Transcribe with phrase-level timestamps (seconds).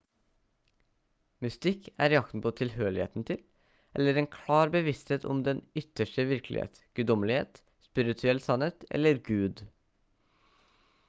[1.45, 3.43] mystikk er jakten på tilhørigheten til
[3.99, 9.63] eller en klar bevissthet om den ytterste virkelighet guddommelighet spirituell sannhet eller gud